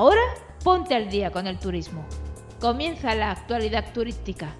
Ahora 0.00 0.22
ponte 0.62 0.94
al 0.94 1.10
día 1.10 1.32
con 1.32 1.48
el 1.48 1.58
turismo. 1.58 2.06
Comienza 2.60 3.16
la 3.16 3.32
actualidad 3.32 3.92
turística. 3.92 4.56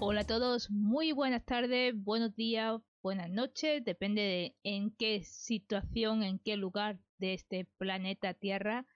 Hola 0.00 0.22
a 0.22 0.26
todos, 0.26 0.70
muy 0.70 1.12
buenas 1.12 1.44
tardes, 1.44 1.92
buenos 1.94 2.34
días, 2.34 2.80
buenas 3.02 3.28
noches, 3.28 3.84
depende 3.84 4.22
de 4.22 4.56
en 4.62 4.90
qué 4.92 5.22
situación, 5.22 6.22
en 6.22 6.38
qué 6.38 6.56
lugar 6.56 6.98
de 7.18 7.34
este 7.34 7.66
planeta 7.76 8.32
Tierra 8.32 8.86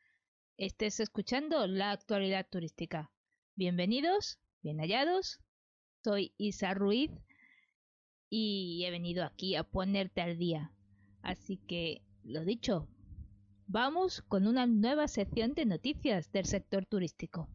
estés 0.57 0.99
escuchando 0.99 1.67
la 1.67 1.91
actualidad 1.91 2.47
turística. 2.49 3.11
Bienvenidos, 3.57 4.39
bien 4.63 4.79
hallados. 4.79 5.39
Soy 6.03 6.33
Isa 6.39 6.73
Ruiz 6.73 7.11
y 8.31 8.85
he 8.87 8.91
venido 8.91 9.23
aquí 9.27 9.55
a 9.55 9.65
ponerte 9.65 10.23
al 10.23 10.39
día. 10.39 10.73
Así 11.21 11.59
que, 11.59 12.01
lo 12.25 12.47
dicho, 12.47 12.89
vamos 13.73 14.21
con 14.29 14.47
una 14.47 14.67
nueva 14.67 15.09
sección 15.09 15.55
de 15.55 15.65
noticias 15.65 16.31
del 16.31 16.45
sector 16.45 16.85
turístico. 16.85 17.49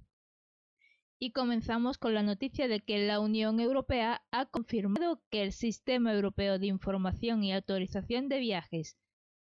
Y 1.19 1.31
comenzamos 1.31 1.99
con 1.99 2.15
la 2.15 2.23
noticia 2.23 2.67
de 2.67 2.79
que 2.79 3.05
la 3.05 3.19
Unión 3.19 3.59
Europea 3.59 4.23
ha 4.31 4.47
confirmado 4.47 5.21
que 5.29 5.43
el 5.43 5.51
Sistema 5.51 6.11
Europeo 6.11 6.57
de 6.57 6.65
Información 6.65 7.43
y 7.43 7.53
Autorización 7.53 8.29
de 8.29 8.39
Viajes, 8.39 8.97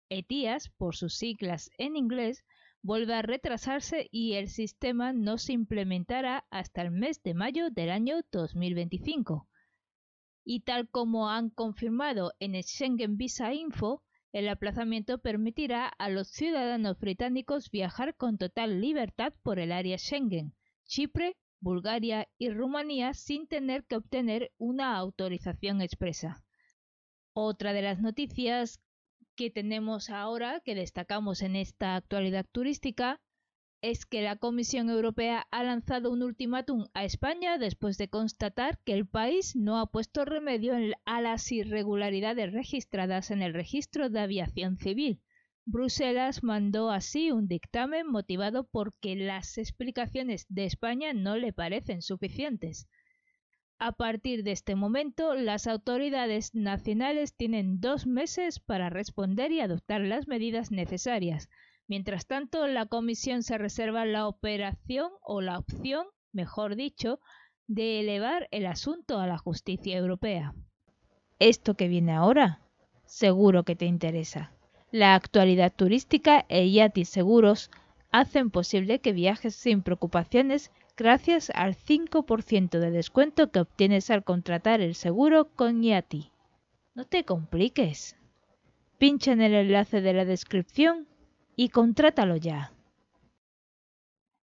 ETIAS 0.09 0.67
por 0.67 0.97
sus 0.97 1.15
siglas 1.15 1.71
en 1.77 1.95
inglés, 1.95 2.43
vuelve 2.81 3.13
a 3.13 3.21
retrasarse 3.21 4.09
y 4.11 4.33
el 4.33 4.49
sistema 4.49 5.13
no 5.13 5.37
se 5.37 5.53
implementará 5.53 6.45
hasta 6.49 6.81
el 6.81 6.91
mes 6.91 7.23
de 7.23 7.35
mayo 7.35 7.69
del 7.69 7.89
año 7.89 8.17
2025. 8.33 9.47
Y 10.43 10.59
tal 10.59 10.89
como 10.89 11.29
han 11.29 11.51
confirmado 11.51 12.33
en 12.39 12.61
Schengen 12.61 13.15
Visa 13.15 13.53
Info, 13.53 14.03
el 14.35 14.49
aplazamiento 14.49 15.19
permitirá 15.19 15.87
a 15.87 16.09
los 16.09 16.27
ciudadanos 16.27 16.99
británicos 16.99 17.71
viajar 17.71 18.17
con 18.17 18.37
total 18.37 18.81
libertad 18.81 19.31
por 19.43 19.59
el 19.59 19.71
área 19.71 19.97
Schengen, 19.97 20.53
Chipre, 20.83 21.37
Bulgaria 21.61 22.27
y 22.37 22.49
Rumanía 22.49 23.13
sin 23.13 23.47
tener 23.47 23.85
que 23.85 23.95
obtener 23.95 24.51
una 24.57 24.97
autorización 24.97 25.79
expresa. 25.79 26.43
Otra 27.31 27.71
de 27.71 27.81
las 27.81 28.01
noticias 28.01 28.81
que 29.37 29.51
tenemos 29.51 30.09
ahora, 30.09 30.59
que 30.59 30.75
destacamos 30.75 31.41
en 31.41 31.55
esta 31.55 31.95
actualidad 31.95 32.45
turística, 32.51 33.21
es 33.85 34.07
que 34.07 34.23
la 34.23 34.35
Comisión 34.35 34.89
Europea 34.89 35.45
ha 35.51 35.63
lanzado 35.63 36.09
un 36.09 36.23
ultimátum 36.23 36.87
a 36.95 37.05
España 37.05 37.59
después 37.59 37.99
de 37.99 38.07
constatar 38.07 38.79
que 38.83 38.93
el 38.93 39.05
país 39.05 39.55
no 39.55 39.77
ha 39.77 39.91
puesto 39.91 40.25
remedio 40.25 40.73
a 41.05 41.21
las 41.21 41.51
irregularidades 41.51 42.51
registradas 42.51 43.29
en 43.29 43.43
el 43.43 43.53
registro 43.53 44.09
de 44.09 44.21
aviación 44.21 44.77
civil. 44.77 45.21
Bruselas 45.65 46.41
mandó 46.41 46.89
así 46.89 47.31
un 47.31 47.47
dictamen 47.47 48.07
motivado 48.07 48.67
porque 48.67 49.15
las 49.15 49.59
explicaciones 49.59 50.47
de 50.49 50.65
España 50.65 51.13
no 51.13 51.37
le 51.37 51.53
parecen 51.53 52.01
suficientes. 52.01 52.87
A 53.77 53.91
partir 53.91 54.43
de 54.43 54.53
este 54.53 54.73
momento, 54.73 55.35
las 55.35 55.67
autoridades 55.67 56.55
nacionales 56.55 57.35
tienen 57.35 57.81
dos 57.81 58.07
meses 58.07 58.59
para 58.59 58.89
responder 58.89 59.51
y 59.51 59.59
adoptar 59.59 60.01
las 60.01 60.27
medidas 60.27 60.71
necesarias. 60.71 61.49
Mientras 61.87 62.25
tanto, 62.25 62.67
la 62.67 62.87
Comisión 62.87 63.43
se 63.43 63.57
reserva 63.57 64.05
la 64.05 64.27
operación 64.27 65.11
o 65.21 65.41
la 65.41 65.59
opción, 65.59 66.07
mejor 66.31 66.75
dicho, 66.75 67.19
de 67.67 67.99
elevar 67.99 68.47
el 68.51 68.65
asunto 68.65 69.19
a 69.19 69.27
la 69.27 69.37
justicia 69.37 69.95
europea. 69.95 70.53
Esto 71.39 71.75
que 71.75 71.87
viene 71.87 72.13
ahora, 72.13 72.61
seguro 73.05 73.63
que 73.63 73.75
te 73.75 73.85
interesa. 73.85 74.51
La 74.91 75.13
actualidad 75.13 75.73
turística 75.75 76.45
e 76.47 76.71
Yati 76.71 77.05
Seguros 77.05 77.69
hacen 78.11 78.49
posible 78.49 78.99
que 78.99 79.13
viajes 79.13 79.55
sin 79.55 79.83
preocupaciones 79.83 80.71
gracias 80.95 81.51
al 81.53 81.75
5% 81.75 82.79
de 82.79 82.91
descuento 82.91 83.51
que 83.51 83.59
obtienes 83.59 84.09
al 84.09 84.23
contratar 84.23 84.81
el 84.81 84.95
seguro 84.95 85.49
con 85.55 85.83
Yati. 85.83 86.31
No 86.93 87.05
te 87.05 87.25
compliques. 87.25 88.15
Pincha 88.97 89.33
en 89.33 89.41
el 89.41 89.53
enlace 89.53 89.99
de 90.01 90.13
la 90.13 90.23
descripción 90.23 91.07
y 91.55 91.69
contrátalo 91.69 92.35
ya. 92.35 92.71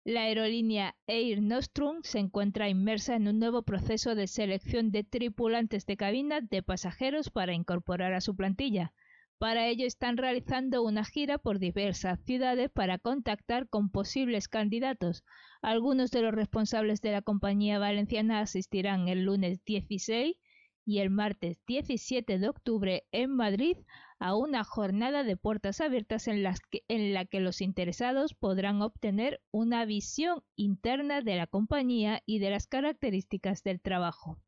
La 0.05 0.23
aerolínea 0.23 0.97
Air 1.07 1.43
Nostrum 1.43 2.03
se 2.03 2.19
encuentra 2.19 2.69
inmersa 2.69 3.15
en 3.15 3.29
un 3.29 3.39
nuevo 3.39 3.63
proceso 3.63 4.17
de 4.17 4.27
selección 4.27 4.91
de 4.91 5.05
tripulantes 5.05 5.87
de 5.87 5.97
cabina 5.97 6.41
de 6.41 6.63
pasajeros 6.63 7.31
para 7.31 7.55
incorporar 7.55 8.13
a 8.13 8.21
su 8.21 8.35
plantilla. 8.35 8.93
Para 9.39 9.69
ello 9.69 9.87
están 9.87 10.17
realizando 10.17 10.83
una 10.83 11.05
gira 11.05 11.39
por 11.39 11.61
diversas 11.61 12.19
ciudades 12.25 12.71
para 12.71 12.99
contactar 12.99 13.69
con 13.69 13.91
posibles 13.91 14.49
candidatos. 14.49 15.25
Algunos 15.63 16.11
de 16.11 16.23
los 16.23 16.35
responsables 16.35 17.01
de 17.01 17.13
la 17.13 17.23
compañía 17.23 17.79
valenciana 17.79 18.41
asistirán 18.41 19.07
el 19.07 19.25
lunes 19.25 19.65
16 19.65 20.37
y 20.85 20.99
el 20.99 21.11
martes 21.11 21.59
17 21.67 22.39
de 22.39 22.49
octubre 22.49 23.05
en 23.13 23.31
Madrid 23.31 23.77
a 24.19 24.37
una 24.37 24.65
jornada 24.65 25.25
de 25.25 25.37
puertas 25.37 25.81
abiertas 25.81 26.29
en, 26.29 26.43
la 26.43 27.25
que 27.25 27.41
los 27.41 27.61
interesados 27.61 28.35
podrán 28.35 28.83
obtener 28.83 29.41
una 29.51 29.85
visión 29.85 30.43
interna 30.57 31.23
de 31.23 31.37
la 31.37 31.47
compañía 31.47 32.23
y 32.27 32.39
de 32.39 32.51
las 32.51 32.67
características 32.67 33.63
del 33.63 33.81
trabajo. 33.81 34.39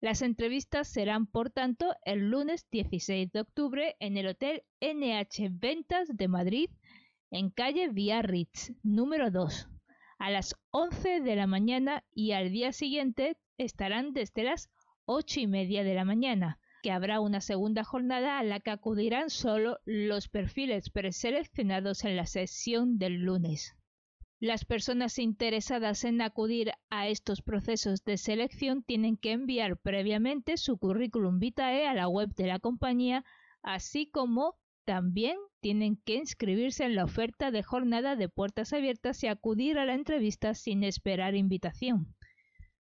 Las 0.00 0.22
entrevistas 0.22 0.86
serán, 0.86 1.26
por 1.26 1.50
tanto, 1.50 1.94
el 2.04 2.30
lunes 2.30 2.68
16 2.70 3.32
de 3.32 3.40
octubre 3.40 3.96
en 4.00 4.16
el 4.16 4.28
Hotel 4.28 4.62
NH 4.80 5.48
Ventas 5.50 6.08
de 6.12 6.28
Madrid, 6.28 6.70
en 7.30 7.50
calle 7.50 7.88
Biarritz, 7.88 8.72
número 8.82 9.30
2, 9.30 9.68
a 10.18 10.30
las 10.30 10.54
11 10.70 11.20
de 11.20 11.36
la 11.36 11.46
mañana 11.46 12.04
y 12.12 12.32
al 12.32 12.50
día 12.50 12.72
siguiente 12.72 13.38
estarán 13.56 14.12
desde 14.12 14.44
las 14.44 14.70
8 15.06 15.40
y 15.40 15.46
media 15.46 15.84
de 15.84 15.94
la 15.94 16.04
mañana 16.04 16.58
que 16.84 16.90
habrá 16.90 17.18
una 17.20 17.40
segunda 17.40 17.82
jornada 17.82 18.38
a 18.38 18.42
la 18.42 18.60
que 18.60 18.70
acudirán 18.70 19.30
solo 19.30 19.78
los 19.86 20.28
perfiles 20.28 20.90
preseleccionados 20.90 22.04
en 22.04 22.14
la 22.14 22.26
sesión 22.26 22.98
del 22.98 23.22
lunes. 23.22 23.74
Las 24.38 24.66
personas 24.66 25.18
interesadas 25.18 26.04
en 26.04 26.20
acudir 26.20 26.72
a 26.90 27.08
estos 27.08 27.40
procesos 27.40 28.04
de 28.04 28.18
selección 28.18 28.82
tienen 28.82 29.16
que 29.16 29.32
enviar 29.32 29.78
previamente 29.78 30.58
su 30.58 30.76
currículum 30.76 31.38
vitae 31.38 31.86
a 31.86 31.94
la 31.94 32.06
web 32.06 32.34
de 32.34 32.48
la 32.48 32.58
compañía, 32.58 33.24
así 33.62 34.06
como 34.10 34.56
también 34.84 35.38
tienen 35.60 35.96
que 35.96 36.16
inscribirse 36.16 36.84
en 36.84 36.96
la 36.96 37.04
oferta 37.04 37.50
de 37.50 37.62
jornada 37.62 38.16
de 38.16 38.28
puertas 38.28 38.74
abiertas 38.74 39.22
y 39.24 39.28
acudir 39.28 39.78
a 39.78 39.86
la 39.86 39.94
entrevista 39.94 40.52
sin 40.52 40.84
esperar 40.84 41.34
invitación. 41.34 42.14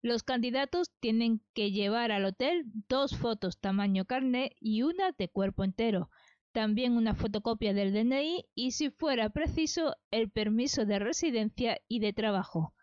Los 0.01 0.23
candidatos 0.23 0.91
tienen 1.01 1.41
que 1.53 1.71
llevar 1.71 2.13
al 2.13 2.23
hotel 2.23 2.63
dos 2.87 3.17
fotos 3.17 3.59
tamaño 3.59 4.05
carne 4.05 4.55
y 4.61 4.83
una 4.83 5.11
de 5.11 5.27
cuerpo 5.27 5.65
entero, 5.65 6.09
también 6.53 6.93
una 6.93 7.15
fotocopia 7.15 7.73
del 7.73 7.91
DNI 7.91 8.45
y, 8.55 8.71
si 8.71 8.91
fuera 8.91 9.29
preciso, 9.29 9.97
el 10.09 10.31
permiso 10.31 10.85
de 10.85 10.99
residencia 10.99 11.81
y 11.89 11.99
de 11.99 12.13
trabajo, 12.13 12.73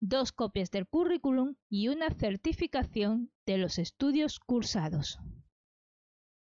dos 0.00 0.32
copias 0.32 0.70
del 0.70 0.86
currículum 0.86 1.56
y 1.68 1.88
una 1.88 2.10
certificación 2.10 3.30
de 3.44 3.58
los 3.58 3.78
estudios 3.78 4.40
cursados. 4.40 5.18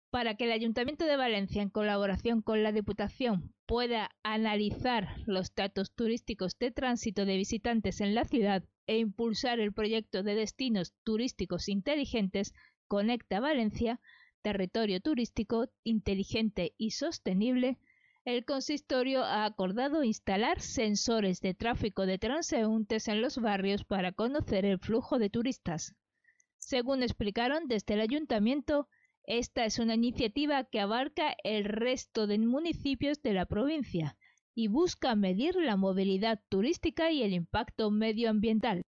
Para 0.10 0.36
que 0.36 0.46
el 0.46 0.52
Ayuntamiento 0.52 1.06
de 1.06 1.18
Valencia, 1.18 1.62
en 1.62 1.70
colaboración 1.70 2.42
con 2.42 2.64
la 2.64 2.72
Diputación, 2.72 3.54
pueda 3.66 4.10
analizar 4.24 5.10
los 5.26 5.54
datos 5.54 5.92
turísticos 5.94 6.58
de 6.58 6.72
tránsito 6.72 7.26
de 7.26 7.36
visitantes 7.36 8.00
en 8.00 8.16
la 8.16 8.24
ciudad 8.24 8.64
e 8.88 9.00
impulsar 9.00 9.60
el 9.60 9.74
proyecto 9.74 10.24
de 10.24 10.36
destinos 10.36 10.94
turísticos 11.04 11.68
inteligentes 11.68 12.54
Conecta 12.88 13.42
Valencia, 13.42 14.00
territorio 14.42 15.02
turístico 15.02 15.68
inteligente 15.84 16.74
y 16.78 16.92
sostenible, 16.92 17.78
el 18.24 18.46
consistorio 18.46 19.24
ha 19.24 19.44
acordado 19.44 20.04
instalar 20.04 20.62
sensores 20.62 21.42
de 21.42 21.54
tráfico 21.54 22.06
de 22.06 22.18
transeúntes 22.18 23.10
en 23.10 23.22
los 23.22 23.38
barrios 23.40 23.84
para 23.84 24.14
conocer 24.14 24.64
el 24.64 24.80
flujo 24.80 25.20
de 25.20 25.30
turistas. 25.30 25.96
Según 26.60 27.04
explicaron 27.04 27.68
desde 27.68 27.94
el 27.96 28.02
ayuntamiento, 28.02 28.88
esta 29.28 29.66
es 29.66 29.78
una 29.78 29.96
iniciativa 29.96 30.64
que 30.64 30.80
abarca 30.80 31.36
el 31.44 31.66
resto 31.66 32.28
de 32.28 32.40
municipios 32.40 33.22
de 33.22 33.34
la 33.34 33.46
provincia 33.46 34.18
y 34.56 34.70
busca 34.70 35.16
medir 35.16 35.56
la 35.56 35.76
movilidad 35.76 36.42
turística 36.48 37.12
y 37.12 37.24
el 37.24 37.34
impacto 37.34 37.92
medioambiental. 37.92 38.84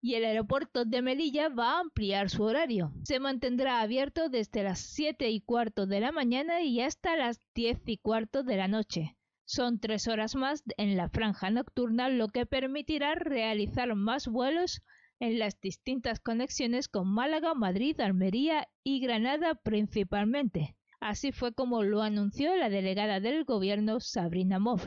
Y 0.00 0.14
el 0.14 0.24
aeropuerto 0.24 0.84
de 0.84 1.02
Melilla 1.02 1.48
va 1.48 1.76
a 1.76 1.80
ampliar 1.80 2.30
su 2.30 2.42
horario. 2.42 2.92
Se 3.04 3.20
mantendrá 3.20 3.80
abierto 3.80 4.28
desde 4.28 4.64
las 4.64 4.80
7 4.80 5.30
y 5.30 5.40
cuarto 5.40 5.86
de 5.86 6.00
la 6.00 6.10
mañana 6.10 6.60
y 6.62 6.80
hasta 6.80 7.16
las 7.16 7.40
10 7.54 7.82
y 7.86 7.98
cuarto 7.98 8.42
de 8.42 8.56
la 8.56 8.66
noche. 8.66 9.16
Son 9.44 9.78
tres 9.78 10.08
horas 10.08 10.34
más 10.34 10.64
en 10.76 10.96
la 10.96 11.08
franja 11.08 11.50
nocturna, 11.50 12.08
lo 12.08 12.28
que 12.28 12.44
permitirá 12.44 13.14
realizar 13.14 13.94
más 13.94 14.26
vuelos 14.26 14.82
en 15.20 15.38
las 15.38 15.60
distintas 15.60 16.20
conexiones 16.20 16.88
con 16.88 17.08
Málaga, 17.08 17.54
Madrid, 17.54 18.00
Almería 18.00 18.68
y 18.84 19.00
Granada 19.00 19.54
principalmente 19.54 20.76
Así 21.00 21.30
fue 21.30 21.52
como 21.52 21.82
lo 21.82 22.02
anunció 22.02 22.56
la 22.56 22.68
delegada 22.68 23.20
del 23.20 23.44
gobierno 23.44 24.00
Sabrina 24.00 24.58
Mov. 24.58 24.80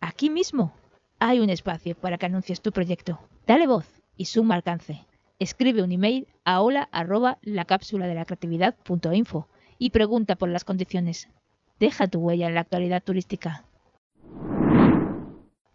Aquí 0.00 0.30
mismo 0.30 0.72
hay 1.18 1.40
un 1.40 1.50
espacio 1.50 1.94
para 1.94 2.16
que 2.16 2.26
anuncies 2.26 2.62
tu 2.62 2.72
proyecto. 2.72 3.18
Dale 3.46 3.66
voz 3.66 3.86
y 4.16 4.24
suma 4.26 4.54
alcance. 4.54 5.04
Escribe 5.38 5.82
un 5.82 5.92
email 5.92 6.26
a 6.44 6.62
hola 6.62 6.88
arroba 6.90 7.38
la 7.42 7.66
cápsula 7.66 8.06
de 8.06 8.14
la 8.14 8.24
creatividad 8.24 8.76
info 9.12 9.48
y 9.78 9.90
pregunta 9.90 10.36
por 10.36 10.48
las 10.48 10.64
condiciones. 10.64 11.28
Deja 11.78 12.06
tu 12.06 12.20
huella 12.20 12.48
en 12.48 12.54
la 12.54 12.60
actualidad 12.60 13.02
turística. 13.02 13.66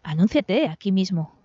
Anúnciate 0.02 0.68
aquí 0.68 0.90
mismo. 0.90 1.37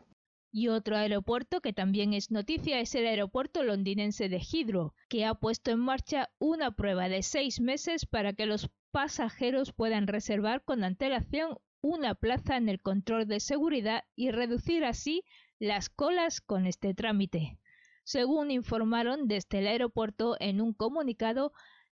Y 0.55 0.67
otro 0.67 0.95
aeropuerto 0.97 1.61
que 1.61 1.73
también 1.73 2.13
es 2.13 2.29
noticia 2.29 2.79
es 2.79 2.93
el 2.93 3.07
aeropuerto 3.07 3.63
londinense 3.63 4.29
de 4.29 4.37
Heathrow, 4.39 4.93
que 5.09 5.25
ha 5.25 5.33
puesto 5.33 5.71
en 5.71 5.79
marcha 5.79 6.29
una 6.37 6.75
prueba 6.75 7.09
de 7.09 7.23
seis 7.23 7.59
meses 7.59 8.05
para 8.05 8.33
que 8.33 8.45
los 8.45 8.69
pasajeros 8.91 9.73
puedan 9.73 10.05
reservar 10.05 10.63
con 10.63 10.83
antelación 10.83 11.57
una 11.81 12.13
plaza 12.13 12.55
en 12.55 12.69
el 12.69 12.79
control 12.79 13.27
de 13.27 13.39
seguridad 13.39 14.03
y 14.15 14.29
reducir 14.29 14.85
así 14.85 15.23
las 15.57 15.89
colas 15.89 16.39
con 16.39 16.67
este 16.67 16.93
trámite. 16.93 17.57
Según 18.03 18.51
informaron 18.51 19.27
desde 19.27 19.57
el 19.57 19.65
aeropuerto 19.65 20.37
en 20.39 20.61
un 20.61 20.75
comunicado, 20.75 21.51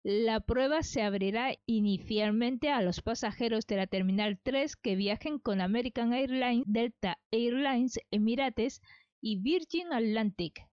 la 0.08 0.38
prueba 0.38 0.84
se 0.84 1.02
abrirá 1.02 1.56
inicialmente 1.66 2.70
a 2.70 2.80
los 2.80 3.02
pasajeros 3.02 3.66
de 3.66 3.74
la 3.74 3.88
Terminal 3.88 4.38
3 4.40 4.76
que 4.76 4.94
viajen 4.94 5.40
con 5.40 5.60
American 5.60 6.12
Airlines, 6.12 6.62
Delta 6.68 7.18
Airlines, 7.32 7.98
Emirates 8.12 8.82
y 9.20 9.40
Virgin 9.40 9.92
Atlantic. 9.92 10.64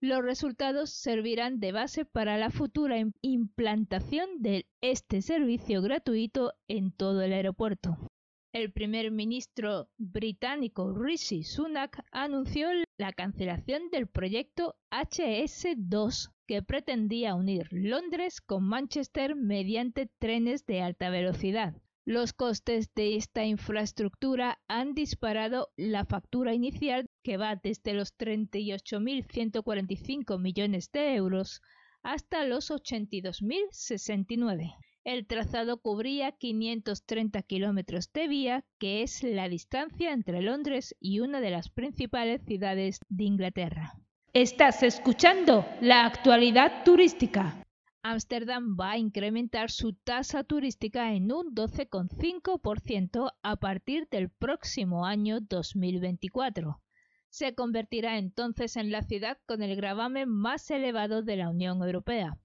Los 0.00 0.24
resultados 0.24 0.90
servirán 0.90 1.60
de 1.60 1.70
base 1.70 2.04
para 2.04 2.36
la 2.38 2.50
futura 2.50 2.96
implantación 3.20 4.28
de 4.40 4.66
este 4.80 5.22
servicio 5.22 5.80
gratuito 5.80 6.52
en 6.66 6.90
todo 6.90 7.22
el 7.22 7.34
aeropuerto. 7.34 8.10
El 8.52 8.70
primer 8.70 9.10
ministro 9.10 9.88
británico 9.96 10.92
Rishi 10.92 11.42
Sunak 11.42 12.04
anunció 12.12 12.68
la 12.98 13.14
cancelación 13.14 13.88
del 13.90 14.08
proyecto 14.08 14.76
HS2 14.90 16.30
que 16.46 16.62
pretendía 16.62 17.34
unir 17.34 17.68
Londres 17.70 18.42
con 18.42 18.64
Manchester 18.64 19.36
mediante 19.36 20.10
trenes 20.18 20.66
de 20.66 20.82
alta 20.82 21.08
velocidad. 21.08 21.80
Los 22.04 22.34
costes 22.34 22.92
de 22.94 23.16
esta 23.16 23.46
infraestructura 23.46 24.60
han 24.68 24.92
disparado 24.92 25.70
la 25.76 26.04
factura 26.04 26.52
inicial 26.52 27.06
que 27.22 27.38
va 27.38 27.56
desde 27.56 27.94
los 27.94 28.14
38.145 28.18 30.38
millones 30.38 30.92
de 30.92 31.14
euros 31.14 31.62
hasta 32.02 32.44
los 32.44 32.70
82.069. 32.70 34.76
El 35.04 35.26
trazado 35.26 35.78
cubría 35.78 36.30
530 36.30 37.42
kilómetros 37.42 38.12
de 38.12 38.28
vía, 38.28 38.64
que 38.78 39.02
es 39.02 39.24
la 39.24 39.48
distancia 39.48 40.12
entre 40.12 40.42
Londres 40.42 40.94
y 41.00 41.18
una 41.18 41.40
de 41.40 41.50
las 41.50 41.70
principales 41.70 42.40
ciudades 42.44 43.00
de 43.08 43.24
Inglaterra. 43.24 43.94
Estás 44.32 44.84
escuchando 44.84 45.66
la 45.80 46.06
actualidad 46.06 46.84
turística. 46.84 47.66
Ámsterdam 48.04 48.76
va 48.78 48.92
a 48.92 48.98
incrementar 48.98 49.72
su 49.72 49.92
tasa 49.92 50.44
turística 50.44 51.12
en 51.12 51.32
un 51.32 51.52
12,5% 51.52 53.32
a 53.42 53.56
partir 53.56 54.06
del 54.08 54.30
próximo 54.30 55.04
año 55.04 55.40
2024. 55.40 56.80
Se 57.28 57.56
convertirá 57.56 58.18
entonces 58.18 58.76
en 58.76 58.92
la 58.92 59.02
ciudad 59.02 59.38
con 59.46 59.62
el 59.62 59.74
gravamen 59.74 60.28
más 60.28 60.70
elevado 60.70 61.22
de 61.22 61.36
la 61.36 61.50
Unión 61.50 61.82
Europea. 61.82 62.38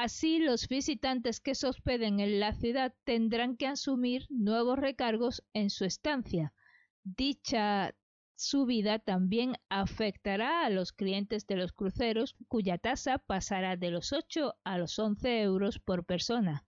Así, 0.00 0.38
los 0.38 0.68
visitantes 0.68 1.40
que 1.40 1.56
se 1.56 1.66
hospeden 1.66 2.20
en 2.20 2.38
la 2.38 2.52
ciudad 2.52 2.94
tendrán 3.02 3.56
que 3.56 3.66
asumir 3.66 4.26
nuevos 4.30 4.78
recargos 4.78 5.42
en 5.54 5.70
su 5.70 5.84
estancia. 5.84 6.54
Dicha 7.02 7.96
subida 8.36 9.00
también 9.00 9.56
afectará 9.68 10.64
a 10.64 10.70
los 10.70 10.92
clientes 10.92 11.48
de 11.48 11.56
los 11.56 11.72
cruceros, 11.72 12.36
cuya 12.46 12.78
tasa 12.78 13.18
pasará 13.18 13.76
de 13.76 13.90
los 13.90 14.12
8 14.12 14.54
a 14.62 14.78
los 14.78 14.96
11 15.00 15.42
euros 15.42 15.80
por 15.80 16.04
persona. 16.04 16.64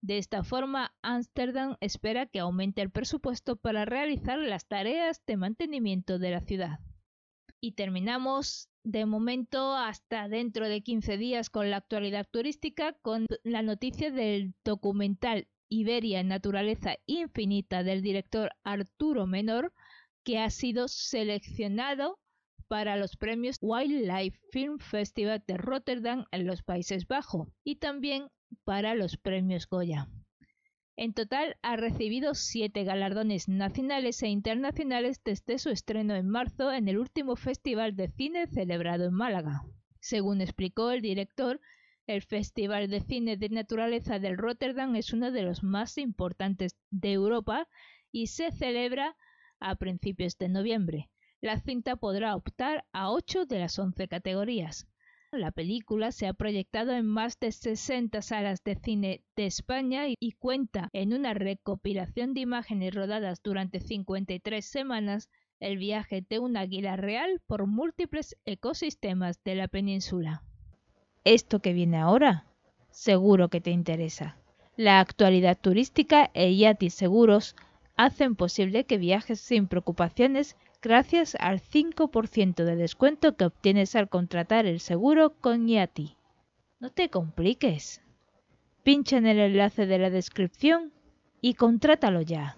De 0.00 0.16
esta 0.16 0.42
forma, 0.42 0.94
Ámsterdam 1.02 1.76
espera 1.82 2.24
que 2.24 2.40
aumente 2.40 2.80
el 2.80 2.90
presupuesto 2.90 3.56
para 3.56 3.84
realizar 3.84 4.38
las 4.38 4.66
tareas 4.66 5.22
de 5.26 5.36
mantenimiento 5.36 6.18
de 6.18 6.30
la 6.30 6.40
ciudad. 6.40 6.80
Y 7.60 7.72
terminamos 7.72 8.71
de 8.84 9.06
momento 9.06 9.74
hasta 9.74 10.28
dentro 10.28 10.68
de 10.68 10.82
15 10.82 11.16
días 11.16 11.50
con 11.50 11.70
la 11.70 11.78
actualidad 11.78 12.26
turística, 12.30 12.94
con 13.02 13.26
la 13.44 13.62
noticia 13.62 14.10
del 14.10 14.54
documental 14.64 15.48
Iberia 15.68 16.22
Naturaleza 16.22 16.96
Infinita 17.06 17.82
del 17.82 18.02
director 18.02 18.50
Arturo 18.64 19.26
Menor, 19.26 19.72
que 20.24 20.38
ha 20.38 20.50
sido 20.50 20.88
seleccionado 20.88 22.18
para 22.68 22.96
los 22.96 23.16
premios 23.16 23.56
Wildlife 23.60 24.38
Film 24.50 24.78
Festival 24.78 25.42
de 25.46 25.56
Rotterdam 25.56 26.26
en 26.30 26.46
los 26.46 26.62
Países 26.62 27.06
Bajos 27.06 27.48
y 27.64 27.76
también 27.76 28.28
para 28.64 28.94
los 28.94 29.16
premios 29.16 29.68
Goya. 29.68 30.08
En 30.96 31.14
total 31.14 31.56
ha 31.62 31.76
recibido 31.76 32.34
siete 32.34 32.84
galardones 32.84 33.48
nacionales 33.48 34.22
e 34.22 34.28
internacionales 34.28 35.22
desde 35.24 35.58
su 35.58 35.70
estreno 35.70 36.14
en 36.14 36.28
marzo 36.28 36.70
en 36.70 36.86
el 36.86 36.98
último 36.98 37.34
festival 37.34 37.96
de 37.96 38.08
cine 38.08 38.46
celebrado 38.46 39.06
en 39.06 39.14
Málaga. 39.14 39.62
Según 40.00 40.42
explicó 40.42 40.90
el 40.90 41.00
director, 41.00 41.60
el 42.06 42.22
Festival 42.22 42.90
de 42.90 43.00
Cine 43.00 43.36
de 43.36 43.48
Naturaleza 43.48 44.18
del 44.18 44.36
Rotterdam 44.36 44.94
es 44.96 45.12
uno 45.12 45.30
de 45.30 45.42
los 45.42 45.62
más 45.62 45.96
importantes 45.96 46.76
de 46.90 47.12
Europa 47.12 47.68
y 48.10 48.26
se 48.26 48.50
celebra 48.50 49.16
a 49.60 49.76
principios 49.76 50.36
de 50.36 50.48
noviembre. 50.48 51.10
La 51.40 51.58
cinta 51.58 51.96
podrá 51.96 52.36
optar 52.36 52.84
a 52.92 53.10
ocho 53.10 53.46
de 53.46 53.60
las 53.60 53.78
once 53.78 54.08
categorías. 54.08 54.88
La 55.32 55.50
película 55.50 56.12
se 56.12 56.26
ha 56.26 56.34
proyectado 56.34 56.92
en 56.92 57.06
más 57.06 57.40
de 57.40 57.52
60 57.52 58.20
salas 58.20 58.62
de 58.64 58.74
cine 58.74 59.22
de 59.34 59.46
España 59.46 60.02
y 60.06 60.32
cuenta 60.32 60.90
en 60.92 61.14
una 61.14 61.32
recopilación 61.32 62.34
de 62.34 62.42
imágenes 62.42 62.94
rodadas 62.94 63.42
durante 63.42 63.80
53 63.80 64.62
semanas 64.62 65.30
el 65.58 65.78
viaje 65.78 66.22
de 66.28 66.38
un 66.38 66.58
águila 66.58 66.96
real 66.96 67.40
por 67.46 67.66
múltiples 67.66 68.36
ecosistemas 68.44 69.42
de 69.42 69.54
la 69.54 69.68
península. 69.68 70.42
Esto 71.24 71.60
que 71.60 71.72
viene 71.72 71.96
ahora, 71.96 72.44
seguro 72.90 73.48
que 73.48 73.62
te 73.62 73.70
interesa. 73.70 74.36
La 74.76 75.00
actualidad 75.00 75.58
turística 75.58 76.30
e 76.34 76.54
Yati 76.54 76.90
Seguros 76.90 77.56
hacen 77.96 78.36
posible 78.36 78.84
que 78.84 78.98
viajes 78.98 79.40
sin 79.40 79.66
preocupaciones 79.66 80.58
gracias 80.82 81.36
al 81.36 81.60
5% 81.60 82.64
de 82.64 82.76
descuento 82.76 83.36
que 83.36 83.44
obtienes 83.44 83.94
al 83.94 84.08
contratar 84.08 84.66
el 84.66 84.80
seguro 84.80 85.30
con 85.40 85.68
Yati. 85.68 86.16
No 86.80 86.90
te 86.90 87.08
compliques. 87.08 88.02
Pincha 88.82 89.16
en 89.16 89.26
el 89.26 89.38
enlace 89.38 89.86
de 89.86 89.98
la 89.98 90.10
descripción 90.10 90.92
y 91.40 91.54
contrátalo 91.54 92.20
ya. 92.20 92.56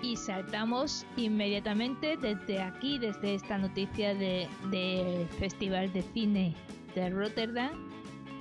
Y 0.00 0.16
saltamos 0.16 1.04
inmediatamente 1.16 2.16
desde 2.16 2.62
aquí, 2.62 2.98
desde 2.98 3.34
esta 3.34 3.58
noticia 3.58 4.14
del 4.14 4.48
de 4.70 5.26
Festival 5.40 5.92
de 5.92 6.02
Cine 6.02 6.54
de 6.94 7.10
Rotterdam, 7.10 7.70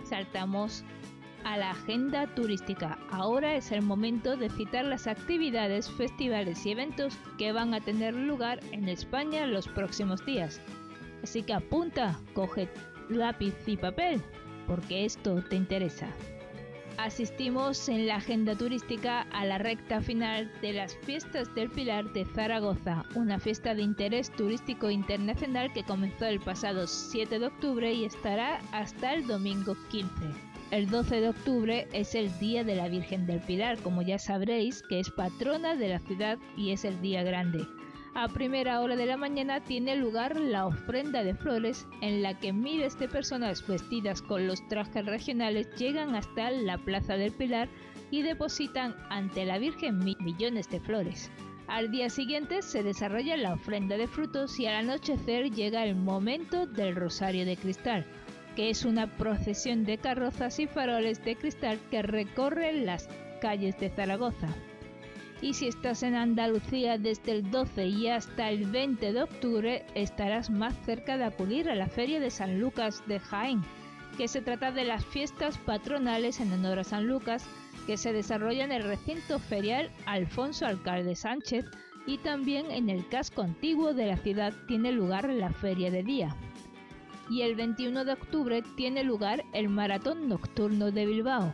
saltamos 0.04 0.84
a 1.44 1.58
la 1.58 1.72
agenda 1.72 2.28
turística. 2.36 2.98
Ahora 3.12 3.56
es 3.56 3.72
el 3.72 3.82
momento 3.82 4.36
de 4.38 4.50
citar 4.50 4.86
las 4.86 5.08
actividades, 5.08 5.90
festivales 5.90 6.66
y 6.66 6.72
eventos 6.72 7.18
que 7.38 7.52
van 7.52 7.74
a 7.74 7.82
tener 7.82 8.14
lugar 8.16 8.60
en 8.72 8.90
España 8.90 9.46
los 9.48 9.68
próximos 9.68 10.26
días. 10.26 10.62
Así 11.24 11.44
que 11.44 11.54
apunta, 11.54 12.20
coge 12.34 12.70
lápiz 13.10 13.56
y 13.66 13.78
papel, 13.78 14.22
porque 14.68 15.06
esto 15.06 15.44
te 15.44 15.56
interesa. 15.56 16.08
Asistimos 17.00 17.88
en 17.88 18.08
la 18.08 18.18
agenda 18.18 18.56
turística 18.56 19.22
a 19.32 19.46
la 19.46 19.58
recta 19.58 20.02
final 20.02 20.52
de 20.62 20.74
las 20.74 20.98
Fiestas 20.98 21.54
del 21.56 21.70
Pilar 21.70 22.12
de 22.12 22.26
Zaragoza, 22.26 23.06
una 23.16 23.40
fiesta 23.40 23.74
de 23.74 23.84
interés 23.84 24.30
turístico 24.32 24.90
internacional 24.90 25.72
que 25.72 25.86
comenzó 25.86 26.26
el 26.26 26.42
pasado 26.42 26.88
7 26.88 27.40
de 27.40 27.46
octubre 27.48 27.94
y 27.94 28.04
estará 28.04 28.60
hasta 28.74 29.14
el 29.14 29.26
domingo 29.28 29.78
15. 29.90 30.49
El 30.72 30.88
12 30.88 31.22
de 31.22 31.30
octubre 31.30 31.88
es 31.94 32.14
el 32.14 32.38
Día 32.38 32.64
de 32.64 32.76
la 32.76 32.88
Virgen 32.90 33.26
del 33.26 33.40
Pilar, 33.40 33.80
como 33.80 34.04
ya 34.04 34.20
sabréis, 34.20 34.84
que 34.84 35.00
es 35.00 35.10
patrona 35.10 35.76
de 35.76 35.90
la 35.90 35.98
ciudad 35.98 36.38
y 36.56 36.70
es 36.70 36.86
el 36.86 37.02
día 37.02 37.24
grande. 37.24 37.66
A 38.14 38.28
primera 38.28 38.80
hora 38.82 38.96
de 38.96 39.08
la 39.08 39.18
mañana 39.18 39.64
tiene 39.64 39.96
lugar 39.96 40.40
la 40.40 40.68
ofrenda 40.68 41.24
de 41.24 41.34
flores 41.34 41.88
en 42.02 42.22
la 42.22 42.38
que 42.40 42.54
miles 42.54 43.00
de 43.00 43.08
personas 43.08 43.66
vestidas 43.66 44.22
con 44.22 44.46
los 44.46 44.60
trajes 44.68 45.08
regionales 45.08 45.68
llegan 45.76 46.14
hasta 46.14 46.52
la 46.52 46.78
Plaza 46.78 47.16
del 47.18 47.32
Pilar 47.32 47.68
y 48.12 48.22
depositan 48.22 48.96
ante 49.10 49.46
la 49.46 49.58
Virgen 49.58 49.98
millones 49.98 50.70
de 50.70 50.80
flores. 50.80 51.32
Al 51.68 51.90
día 51.90 52.12
siguiente 52.12 52.62
se 52.62 52.84
desarrolla 52.84 53.38
la 53.38 53.54
ofrenda 53.54 53.98
de 53.98 54.08
frutos 54.08 54.60
y 54.60 54.68
al 54.68 54.76
anochecer 54.88 55.50
llega 55.50 55.84
el 55.84 55.96
momento 55.96 56.68
del 56.68 56.96
Rosario 56.96 57.46
de 57.46 57.58
Cristal, 57.58 58.06
que 58.60 58.70
es 58.70 58.84
una 58.84 59.08
procesión 59.08 59.86
de 59.86 59.98
carrozas 59.98 60.60
y 60.60 60.68
faroles 60.68 61.24
de 61.24 61.38
cristal 61.38 61.80
que 61.90 62.02
recorren 62.02 62.86
las 62.86 63.08
calles 63.40 63.80
de 63.80 63.90
Zaragoza. 63.90 64.50
Y 65.42 65.54
si 65.54 65.70
estás 65.70 66.04
en 66.04 66.14
Andalucía 66.14 66.98
desde 66.98 67.32
el 67.32 67.52
12 67.52 67.86
y 67.88 68.10
hasta 68.10 68.50
el 68.50 68.66
20 68.66 69.14
de 69.14 69.22
octubre, 69.22 69.86
estarás 69.96 70.50
más 70.50 70.76
cerca 70.86 71.18
de 71.18 71.24
acudir 71.24 71.70
a 71.70 71.76
la 71.76 71.88
Feria 71.88 72.20
de 72.20 72.30
San 72.30 72.60
Lucas 72.60 73.02
de 73.08 73.22
Jaén, 73.22 73.62
que 74.18 74.28
se 74.28 74.42
trata 74.42 74.74
de 74.74 74.84
las 74.84 75.06
fiestas 75.06 75.58
patronales 75.60 76.42
en 76.42 76.52
honor 76.52 76.80
a 76.80 76.84
San 76.84 77.08
Lucas 77.08 77.46
que 77.88 77.96
se 77.96 78.12
desarrolla 78.12 78.66
en 78.66 78.74
el 78.74 78.84
recinto 78.84 79.40
ferial 79.40 79.90
Alfonso 80.06 80.66
Alcalde 80.66 81.16
Sánchez 81.16 81.64
y 82.06 82.18
también 82.18 82.72
en 82.72 82.90
el 82.90 83.08
casco 83.08 83.42
antiguo 83.42 83.94
de 83.94 84.08
la 84.08 84.18
ciudad 84.18 84.52
tiene 84.68 84.92
lugar 84.92 85.30
la 85.30 85.54
Feria 85.54 85.92
de 85.92 86.04
Día. 86.04 86.36
Y 87.30 87.44
el 87.44 87.56
21 87.56 88.06
de 88.06 88.14
octubre 88.14 88.64
tiene 88.76 89.04
lugar 89.04 89.44
el 89.54 89.70
Maratón 89.70 90.28
Nocturno 90.28 90.92
de 90.92 91.06
Bilbao. 91.06 91.54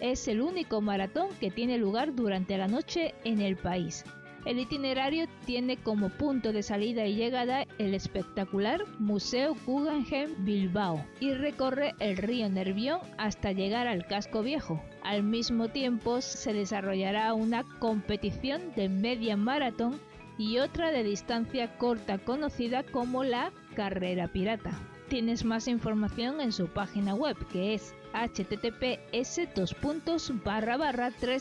Es 0.00 0.26
el 0.26 0.40
único 0.40 0.80
maratón 0.80 1.28
que 1.38 1.50
tiene 1.50 1.78
lugar 1.78 2.14
durante 2.14 2.58
la 2.58 2.66
noche 2.66 3.14
en 3.24 3.40
el 3.40 3.56
país. 3.56 4.04
El 4.44 4.58
itinerario 4.58 5.26
tiene 5.46 5.78
como 5.78 6.10
punto 6.10 6.52
de 6.52 6.62
salida 6.62 7.06
y 7.06 7.14
llegada 7.14 7.64
el 7.78 7.94
espectacular 7.94 8.84
Museo 8.98 9.56
Guggenheim 9.64 10.44
Bilbao 10.44 11.02
y 11.18 11.32
recorre 11.32 11.94
el 11.98 12.18
río 12.18 12.50
Nervión 12.50 13.00
hasta 13.16 13.52
llegar 13.52 13.86
al 13.86 14.06
casco 14.06 14.42
viejo. 14.42 14.82
Al 15.02 15.22
mismo 15.22 15.68
tiempo 15.68 16.20
se 16.20 16.52
desarrollará 16.52 17.32
una 17.32 17.64
competición 17.78 18.60
de 18.76 18.90
media 18.90 19.36
maratón 19.36 19.98
y 20.36 20.58
otra 20.58 20.90
de 20.90 21.04
distancia 21.04 21.78
corta 21.78 22.18
conocida 22.18 22.82
como 22.82 23.24
la 23.24 23.50
carrera 23.74 24.28
pirata. 24.28 24.72
Tienes 25.14 25.44
más 25.44 25.68
información 25.68 26.40
en 26.40 26.50
su 26.50 26.66
página 26.66 27.14
web 27.14 27.36
que 27.52 27.74
es 27.74 27.94
https 28.14 29.42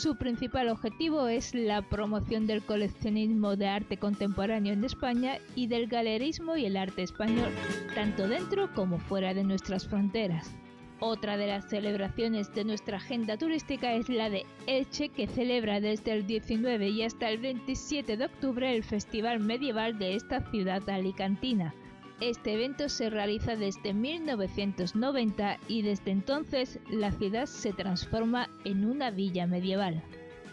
su 0.00 0.16
principal 0.16 0.70
objetivo 0.70 1.28
es 1.28 1.54
la 1.54 1.82
promoción 1.82 2.46
del 2.46 2.62
coleccionismo 2.62 3.56
de 3.56 3.68
arte 3.68 3.98
contemporáneo 3.98 4.72
en 4.72 4.82
España 4.82 5.38
y 5.54 5.66
del 5.66 5.88
galerismo 5.88 6.56
y 6.56 6.64
el 6.64 6.78
arte 6.78 7.02
español, 7.02 7.52
tanto 7.94 8.26
dentro 8.26 8.72
como 8.72 8.98
fuera 8.98 9.34
de 9.34 9.44
nuestras 9.44 9.86
fronteras. 9.86 10.56
Otra 11.00 11.36
de 11.36 11.48
las 11.48 11.68
celebraciones 11.68 12.50
de 12.54 12.64
nuestra 12.64 12.96
agenda 12.96 13.36
turística 13.36 13.92
es 13.92 14.08
la 14.08 14.30
de 14.30 14.46
Elche, 14.66 15.10
que 15.10 15.26
celebra 15.26 15.80
desde 15.80 16.12
el 16.12 16.26
19 16.26 16.88
y 16.88 17.02
hasta 17.02 17.28
el 17.28 17.36
27 17.36 18.16
de 18.16 18.24
octubre 18.24 18.74
el 18.74 18.82
Festival 18.82 19.38
Medieval 19.40 19.98
de 19.98 20.14
esta 20.14 20.40
ciudad 20.50 20.88
alicantina. 20.88 21.74
Este 22.20 22.52
evento 22.52 22.90
se 22.90 23.08
realiza 23.08 23.56
desde 23.56 23.94
1990 23.94 25.58
y 25.68 25.80
desde 25.80 26.10
entonces 26.10 26.78
la 26.90 27.12
ciudad 27.12 27.46
se 27.46 27.72
transforma 27.72 28.50
en 28.64 28.84
una 28.84 29.10
villa 29.10 29.46
medieval. 29.46 30.02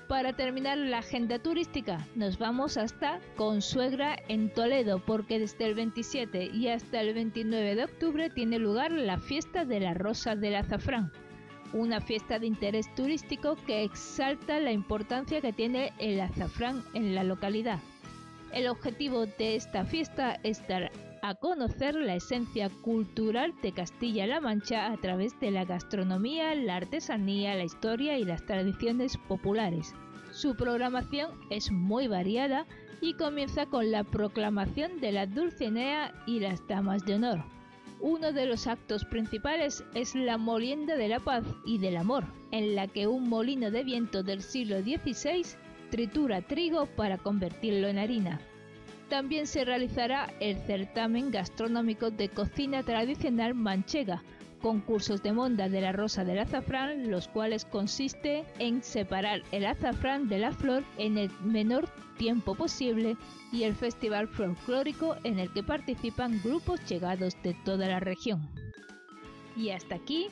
Para 0.07 0.31
terminar 0.31 0.77
la 0.77 0.99
agenda 0.99 1.39
turística, 1.39 2.07
nos 2.15 2.37
vamos 2.37 2.77
hasta 2.77 3.19
Consuegra 3.35 4.17
en 4.29 4.49
Toledo, 4.49 5.03
porque 5.05 5.39
desde 5.39 5.65
el 5.65 5.75
27 5.75 6.45
y 6.53 6.69
hasta 6.69 7.01
el 7.01 7.13
29 7.13 7.75
de 7.75 7.83
octubre 7.83 8.29
tiene 8.29 8.59
lugar 8.59 8.93
la 8.93 9.19
fiesta 9.19 9.65
de 9.65 9.81
la 9.81 9.93
Rosa 9.93 10.37
del 10.37 10.55
Azafrán, 10.55 11.11
una 11.73 11.99
fiesta 11.99 12.39
de 12.39 12.47
interés 12.47 12.87
turístico 12.95 13.57
que 13.67 13.83
exalta 13.83 14.61
la 14.61 14.71
importancia 14.71 15.41
que 15.41 15.51
tiene 15.51 15.91
el 15.99 16.21
azafrán 16.21 16.81
en 16.93 17.13
la 17.13 17.25
localidad. 17.25 17.79
El 18.53 18.69
objetivo 18.69 19.25
de 19.25 19.57
esta 19.57 19.83
fiesta 19.83 20.39
es 20.43 20.65
dar 20.69 20.89
a 21.21 21.35
conocer 21.35 21.95
la 21.95 22.15
esencia 22.15 22.69
cultural 22.81 23.53
de 23.61 23.71
Castilla-La 23.71 24.41
Mancha 24.41 24.91
a 24.91 24.97
través 24.97 25.39
de 25.39 25.51
la 25.51 25.65
gastronomía, 25.65 26.55
la 26.55 26.77
artesanía, 26.77 27.55
la 27.55 27.63
historia 27.63 28.17
y 28.17 28.23
las 28.23 28.45
tradiciones 28.45 29.17
populares. 29.17 29.93
Su 30.31 30.55
programación 30.55 31.31
es 31.49 31.71
muy 31.71 32.07
variada 32.07 32.65
y 33.01 33.13
comienza 33.13 33.65
con 33.65 33.91
la 33.91 34.03
proclamación 34.03 34.99
de 34.99 35.11
la 35.11 35.25
Dulcinea 35.25 36.13
y 36.25 36.39
las 36.39 36.65
Damas 36.67 37.05
de 37.05 37.15
Honor. 37.15 37.43
Uno 37.99 38.31
de 38.31 38.45
los 38.45 38.67
actos 38.67 39.05
principales 39.05 39.83
es 39.95 40.13
la 40.13 40.37
Molienda 40.37 40.95
de 40.95 41.07
la 41.07 41.19
Paz 41.19 41.43
y 41.65 41.79
del 41.79 41.97
Amor, 41.97 42.25
en 42.51 42.75
la 42.75 42.87
que 42.87 43.07
un 43.07 43.27
molino 43.27 43.71
de 43.71 43.83
viento 43.83 44.23
del 44.23 44.41
siglo 44.41 44.81
XVI 44.81 45.43
tritura 45.89 46.41
trigo 46.41 46.85
para 46.85 47.17
convertirlo 47.17 47.87
en 47.87 47.97
harina. 47.97 48.39
También 49.09 49.47
se 49.47 49.63
realizará 49.63 50.33
el 50.41 50.57
certamen 50.57 51.31
gastronómico 51.31 52.11
de 52.11 52.27
cocina 52.27 52.83
tradicional 52.83 53.53
manchega, 53.53 54.21
concursos 54.61 55.23
de 55.23 55.31
monda 55.31 55.69
de 55.69 55.79
la 55.79 55.93
rosa 55.93 56.25
del 56.25 56.39
azafrán, 56.39 57.09
los 57.09 57.29
cuales 57.29 57.63
consiste 57.63 58.43
en 58.59 58.83
separar 58.83 59.43
el 59.51 59.65
azafrán 59.65 60.27
de 60.27 60.39
la 60.39 60.51
flor 60.51 60.83
en 60.97 61.17
el 61.17 61.31
menor 61.41 61.87
tiempo 62.17 62.55
posible 62.55 63.15
y 63.53 63.63
el 63.63 63.75
festival 63.75 64.27
folclórico 64.27 65.15
en 65.23 65.39
el 65.39 65.53
que 65.53 65.63
participan 65.63 66.41
grupos 66.43 66.83
llegados 66.85 67.41
de 67.43 67.53
toda 67.63 67.87
la 67.87 68.01
región. 68.01 68.49
Y 69.55 69.69
hasta 69.69 69.95
aquí 69.95 70.27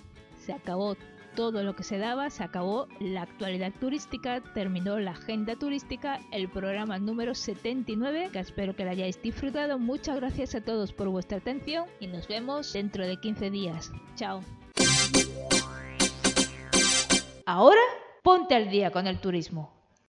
se 0.46 0.52
acabó 0.52 0.98
todo 1.36 1.64
lo 1.64 1.76
que 1.76 1.84
se 1.84 1.98
daba, 1.98 2.30
se 2.30 2.44
acabó 2.44 2.88
la 3.00 3.24
actualidad 3.24 3.74
turística, 3.80 4.42
terminó 4.54 4.98
la 5.00 5.12
agenda 5.12 5.56
turística, 5.56 6.20
el 6.32 6.50
programa 6.50 6.98
número 6.98 7.36
79, 7.36 8.30
que 8.32 8.40
espero 8.40 8.76
que 8.76 8.86
lo 8.86 8.92
hayáis 8.92 9.22
disfrutado. 9.22 9.78
Muchas 9.78 10.16
gracias 10.16 10.56
a 10.56 10.62
todos 10.62 10.94
por 10.94 11.10
vuestra 11.10 11.38
atención 11.38 11.86
y 12.00 12.08
nos 12.08 12.28
vemos 12.28 12.74
dentro 12.74 13.06
de 13.06 13.18
15 13.18 13.50
días. 13.50 13.92
Chao. 14.16 14.42
Ahora 17.46 17.82
ponte 18.24 18.56
al 18.56 18.70
día 18.70 18.92
con 18.92 19.06
el 19.06 19.20
turismo. 19.20 19.75